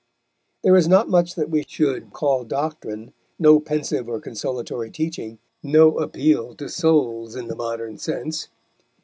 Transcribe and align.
There 0.63 0.75
is 0.75 0.87
not 0.87 1.09
much 1.09 1.35
that 1.35 1.51
we 1.51 1.63
should 1.67 2.11
call 2.11 2.43
doctrine, 2.43 3.13
no 3.37 3.59
pensive 3.59 4.09
or 4.09 4.19
consolatory 4.19 4.89
teaching, 4.89 5.37
no 5.61 5.99
appeal 5.99 6.55
to 6.55 6.69
souls 6.69 7.35
in 7.35 7.47
the 7.49 7.55
modern 7.55 7.99
sense. 7.99 8.47